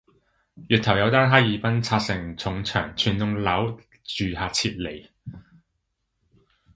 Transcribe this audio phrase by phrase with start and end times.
[0.67, 3.73] 月頭有單哈爾濱拆承重牆全棟樓
[4.03, 5.09] 住客撤離